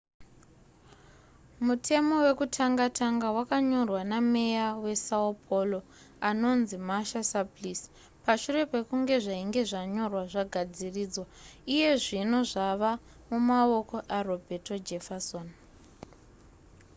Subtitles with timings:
[1.65, 5.79] mutemo wekutanga tanga wakanyorwa nameya wesão paulo
[6.29, 7.85] anonzi marta suplicy.
[8.25, 11.25] pashure pekunge zvainge zvanyorwa zvagadziridzwa
[11.73, 12.91] iye zvino zvava
[13.29, 15.47] mumaoko aroberto jefferson